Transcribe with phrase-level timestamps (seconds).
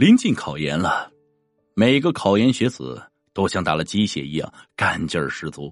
[0.00, 1.12] 临近考研了，
[1.74, 3.02] 每个考研学子
[3.34, 5.70] 都像打了鸡血一样干劲儿十足，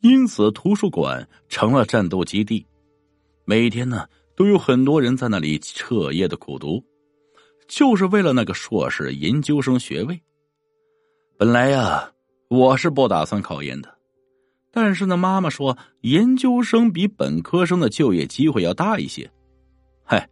[0.00, 2.66] 因此图书馆成了战斗基地。
[3.44, 6.82] 每天呢，都有很多人在那里彻夜的苦读，
[7.68, 10.18] 就是为了那个硕士研究生学位。
[11.36, 12.10] 本来呀，
[12.48, 13.98] 我是不打算考研的，
[14.72, 19.30] 但是呢，妈妈说研究生比本科生的就业机会要大一些，
[20.06, 20.26] 嗨，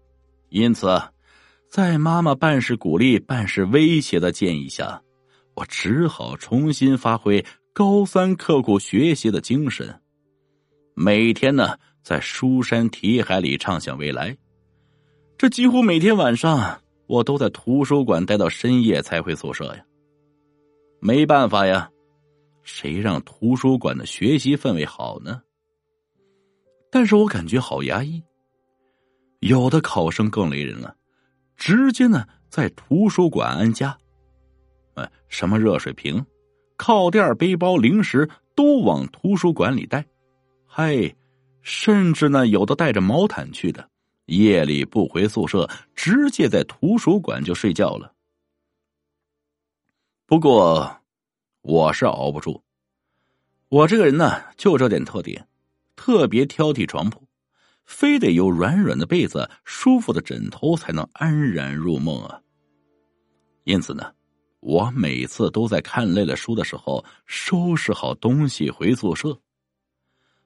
[0.48, 0.89] 因此，
[1.75, 5.03] 在妈妈半是鼓励、半是威胁的建议下，
[5.55, 10.01] 我只好重新发挥高三刻苦学习的精神，
[10.95, 11.77] 每天呢。
[12.05, 14.37] 在书山题海里畅想未来，
[15.37, 19.85] 这几乎每天晚上我都在图书馆待到深夜才回宿舍呀。
[21.01, 21.91] 没办法呀，
[22.63, 25.43] 谁让图书馆的学习氛围好呢？
[26.89, 28.23] 但是我感觉好压抑。
[29.41, 30.95] 有的考生更雷人了，
[31.64, 33.97] 直接呢在图书馆安家，
[34.97, 36.23] 哎，什么热水瓶、
[36.77, 40.05] 靠垫、背包、零食都往图书馆里带，
[40.67, 41.11] 嗨。
[41.62, 43.89] 甚至呢，有的带着毛毯去的，
[44.27, 48.12] 夜里不回宿舍，直接在图书馆就睡觉了。
[50.27, 50.95] 不过，
[51.62, 52.62] 我是熬不住。
[53.70, 55.48] 我这个人呢，就这点特点，
[55.97, 57.23] 特别挑剔床铺，
[57.85, 62.41] 非得有软软的被子、舒服的枕头才能安然入梦啊。
[63.65, 64.13] 因此呢，
[64.61, 69.39] 我每次都在看累了书的时候，收拾好东西回宿舍。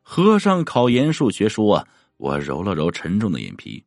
[0.02, 1.86] 合上考研数学书啊，
[2.16, 3.84] 我揉了揉沉重的眼皮，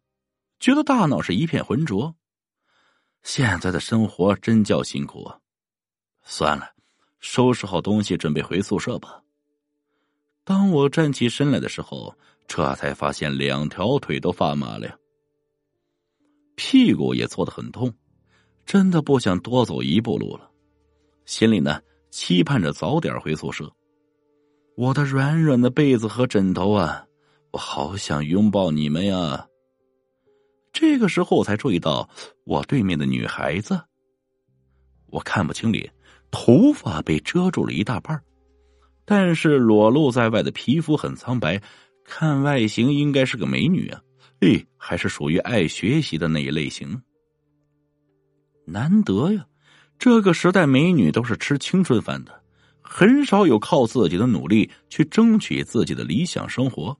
[0.59, 2.15] 觉得大脑是一片浑浊。
[3.23, 5.39] 现在的生活真叫辛苦啊！
[6.23, 6.71] 算了，
[7.19, 9.20] 收拾好东西准备回宿舍吧。
[10.43, 12.13] 当我站起身来的时候，
[12.47, 14.97] 这才发现两条腿都发麻了呀，
[16.55, 17.93] 屁股也坐得很痛，
[18.65, 20.49] 真的不想多走一步路了。
[21.25, 23.71] 心里呢，期盼着早点回宿舍。
[24.75, 27.05] 我的软软的被子和枕头啊，
[27.51, 29.47] 我好想拥抱你们呀！
[30.73, 32.09] 这个时候我才注意到
[32.45, 33.79] 我对面的女孩子，
[35.07, 35.93] 我看不清脸，
[36.31, 38.21] 头发被遮住了一大半
[39.05, 41.61] 但是裸露在外的皮肤很苍白，
[42.05, 44.01] 看外形应该是个美女啊！
[44.41, 47.01] 哎，还是属于爱学习的那一类型。
[48.65, 49.45] 难得呀，
[49.99, 52.41] 这个时代美女都是吃青春饭的。
[52.81, 56.97] 很少有靠自己的努力去争取自己的理想生活，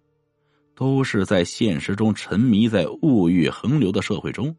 [0.74, 4.56] 都是在现实中沉迷在物欲横流的社会中。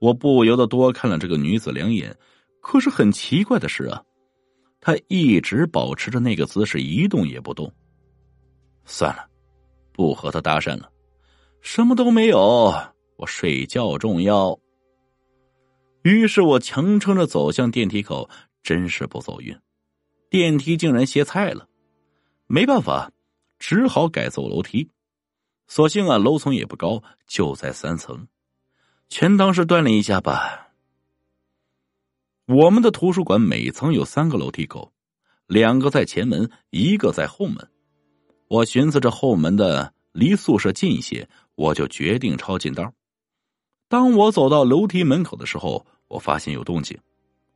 [0.00, 2.14] 我不由得多看了这个女子两眼，
[2.60, 4.02] 可是很奇怪的是啊，
[4.84, 7.72] 他一直保持着那个姿势，一动也不动。
[8.84, 9.26] 算了，
[9.94, 10.90] 不和他搭讪了，
[11.62, 12.70] 什么都没有，
[13.16, 14.58] 我睡觉重要。
[16.02, 18.28] 于是我强撑着走向电梯口，
[18.62, 19.58] 真是不走运。
[20.28, 21.66] 电梯竟然歇菜了，
[22.46, 23.10] 没办法，
[23.58, 24.86] 只好改走楼梯。
[25.66, 28.28] 所幸啊，楼层也不高，就在三层，
[29.08, 30.63] 全当是锻炼一下吧。
[32.46, 34.92] 我们的图书馆每层有三个楼梯口，
[35.46, 37.68] 两个在前门，一个在后门。
[38.48, 42.92] 我寻思着后门的离宿舍近一些，我就决定抄近道。
[43.88, 46.98] 当我走到楼梯门口的时候，我发现有动静，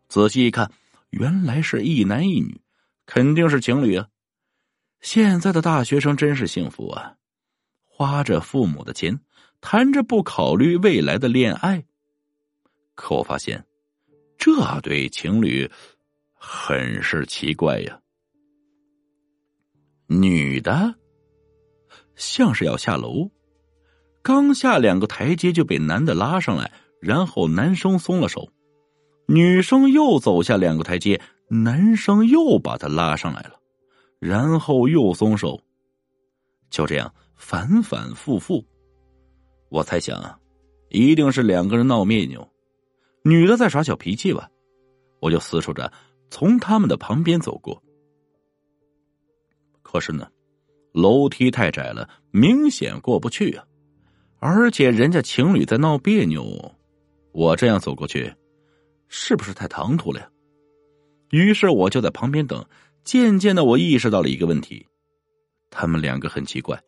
[0.08, 0.72] 仔细一看，
[1.10, 2.58] 原来是一男一女。
[3.04, 4.08] 肯定是情侣啊！
[5.00, 7.14] 现在的大学生真是幸福啊，
[7.86, 9.20] 花着父母的钱，
[9.62, 11.84] 谈着不考虑未来的恋爱。
[12.94, 13.64] 可我发现，
[14.38, 15.70] 这对情侣
[16.32, 18.00] 很是奇怪呀。
[20.06, 20.94] 女的
[22.14, 23.30] 像是要下楼，
[24.22, 28.48] 刚下两个台阶就被男的拉上来，然后男生松了手，
[29.26, 31.20] 女生又走下两个台阶。
[31.50, 33.58] 男生又把她拉上来了，
[34.18, 35.58] 然后又松手，
[36.68, 38.62] 就这样反反复复。
[39.70, 40.38] 我猜想，
[40.90, 42.46] 一定是两个人闹别扭，
[43.22, 44.50] 女的在耍小脾气吧。
[45.20, 45.92] 我就思索着
[46.30, 47.82] 从他们的旁边走过，
[49.82, 50.28] 可是呢，
[50.92, 53.64] 楼梯太窄了，明显过不去啊。
[54.38, 56.72] 而且人家情侣在闹别扭，
[57.32, 58.32] 我这样走过去，
[59.08, 60.30] 是不是太唐突了呀？
[61.30, 62.64] 于是我就在旁边等，
[63.02, 64.86] 渐渐的我意识到了一个问题：
[65.68, 66.80] 他们两个很奇怪，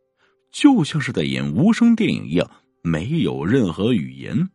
[0.52, 2.48] 就像是在演无声电影一样，
[2.82, 4.48] 没有任何语言，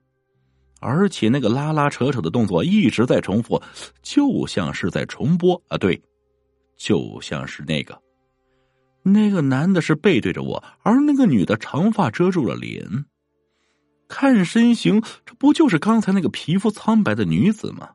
[0.80, 3.62] 而且那个拉拉扯扯的动作一直在重复，
[4.02, 5.78] 就像是在重播啊！
[5.78, 6.02] 对，
[6.78, 8.00] 就像是那个，
[9.04, 13.06] 那个男的是背对着我，而那个女的长发遮住了脸，
[14.08, 17.92] 看身形，这不就是刚才那个皮肤苍白的女子吗？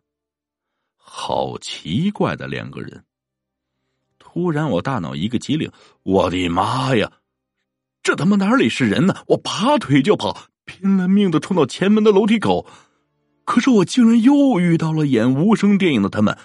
[0.96, 3.04] 好奇怪的两个人！
[4.18, 5.70] 突然，我大脑一个机灵，
[6.02, 7.10] 我的妈呀！
[8.02, 9.14] 这他妈哪里是人呢？
[9.26, 12.66] 我拔腿就跑，拼了命的冲到前门的楼梯口。
[13.44, 16.36] 可是我竟然又遇到了演无声电影的他们，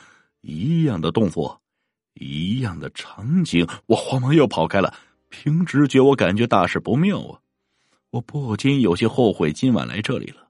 [0.41, 1.61] 一样的动作，
[2.15, 3.67] 一样的场景。
[3.85, 4.93] 我慌忙又跑开了。
[5.29, 7.39] 凭直觉，我感觉大事不妙啊！
[8.11, 10.47] 我不禁有些后悔今晚来这里了。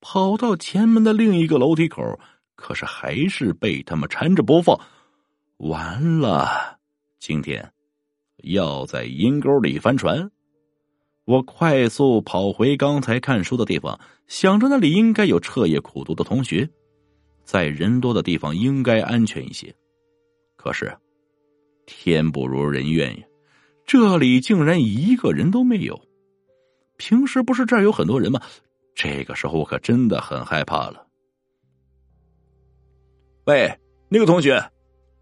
[0.00, 2.20] 跑到前门的另一个楼梯口，
[2.54, 4.78] 可是还是被他们缠着不放。
[5.56, 6.78] 完了，
[7.18, 7.72] 今天
[8.42, 10.30] 要在阴沟里翻船。
[11.24, 16.68] 我快速跑回刚才看书的地方，想着那里应该有彻夜苦读的同学，
[17.44, 19.74] 在人多的地方应该安全一些。
[20.56, 20.94] 可是
[21.86, 23.24] 天不如人愿呀，
[23.86, 25.98] 这里竟然一个人都没有。
[26.96, 28.40] 平时不是这儿有很多人吗？
[28.94, 31.06] 这个时候我可真的很害怕了。
[33.46, 33.78] 喂，
[34.08, 34.62] 那个同学，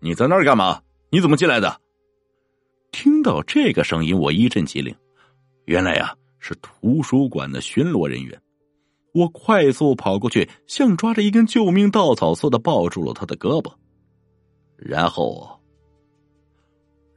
[0.01, 0.83] 你在那儿干嘛？
[1.11, 1.81] 你怎么进来的？
[2.91, 4.95] 听到这个声音，我一阵机灵。
[5.67, 8.41] 原来呀，是图书馆的巡逻人员。
[9.15, 13.73] 我快速跑过去，像抓着一根救命稻草似的抱住了他的胳膊。
[14.77, 15.61] 然后，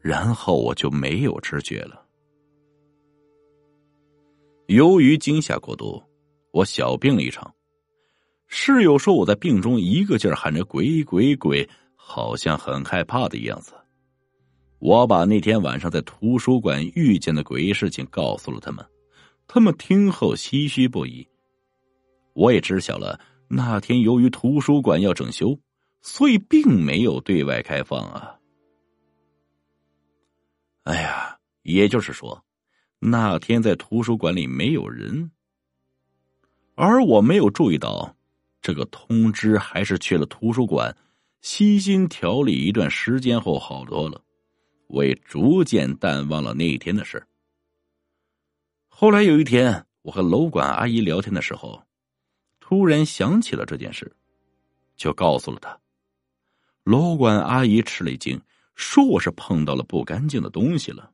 [0.02, 2.06] 然后我就没有知觉了。
[4.68, 6.04] 由于惊吓过度，
[6.52, 7.54] 我小病了一场。
[8.48, 13.74] 室友说我在病中一个劲儿喊着“鬼鬼鬼”，好像很害怕的样子。
[14.80, 18.86] 我把那天晚上在图书馆遇见的诡异事情告诉了他们，
[19.48, 21.28] 他们听后唏嘘不已。
[22.34, 25.58] 我也知晓了，那天由于图书馆要整修，
[26.02, 28.36] 所以并没有对外开放啊。
[30.84, 32.44] 哎呀，也就是说，
[33.00, 35.32] 那天在图书馆里没有人，
[36.76, 38.16] 而我没有注意到，
[38.62, 40.96] 这个通知还是去了图书馆，
[41.42, 44.22] 悉心调理一段时间后好多了。
[44.88, 47.26] 我也逐渐淡忘了那一天的事。
[48.88, 51.84] 后来有一天，我和楼管阿姨聊天的时候，
[52.60, 54.16] 突然想起了这件事，
[54.96, 55.80] 就告诉了她。
[56.84, 58.42] 楼管阿姨吃了一惊，
[58.76, 61.12] 说：“我是碰到了不干净的东西了。”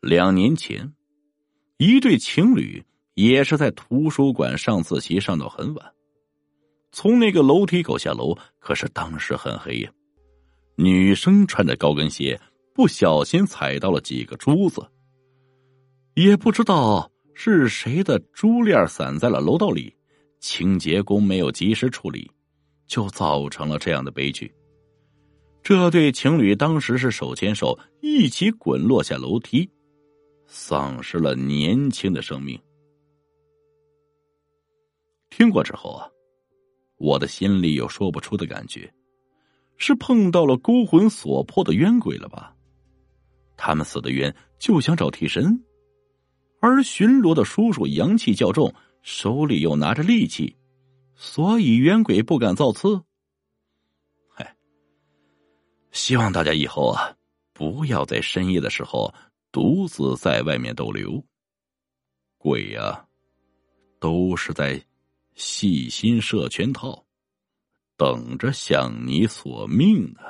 [0.00, 0.94] 两年前，
[1.78, 2.84] 一对情侣
[3.14, 5.94] 也是在图书馆上自习，上到很晚，
[6.92, 9.90] 从那个楼梯口下楼，可是当时很黑呀。
[10.76, 12.40] 女生穿着高跟鞋，
[12.74, 14.84] 不小心踩到了几个珠子，
[16.14, 19.94] 也不知道是谁的珠链散在了楼道里，
[20.40, 22.28] 清洁工没有及时处理，
[22.86, 24.52] 就造成了这样的悲剧。
[25.62, 29.70] 这对情侣当时是手牵手一起滚落下楼梯，
[30.46, 32.60] 丧失了年轻的生命。
[35.30, 36.06] 听过之后啊，
[36.96, 38.92] 我的心里有说不出的感觉。
[39.76, 42.54] 是碰到了勾魂索魄的冤鬼了吧？
[43.56, 45.64] 他们死的冤就想找替身，
[46.60, 50.56] 而巡逻的叔叔阳气较重，手里又拿着利器，
[51.14, 53.02] 所以冤鬼不敢造次。
[54.28, 54.56] 嗨，
[55.92, 57.16] 希望大家以后啊，
[57.52, 59.14] 不要在深夜的时候
[59.52, 61.24] 独自在外面逗留。
[62.38, 63.06] 鬼呀，
[64.00, 64.82] 都是在
[65.34, 67.03] 细心设圈套。
[67.96, 70.20] 等着向你索命呢。